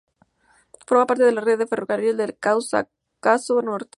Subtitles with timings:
[0.87, 3.89] Forma parte de la red del ferrocarril del Cáucaso Norte.